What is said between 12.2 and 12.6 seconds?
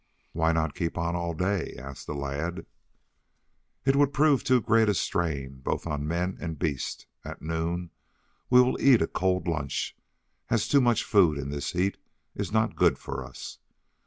is